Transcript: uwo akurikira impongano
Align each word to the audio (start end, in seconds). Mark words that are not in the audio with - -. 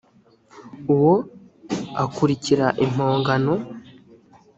uwo 0.93 1.13
akurikira 2.03 2.67
impongano 2.85 3.53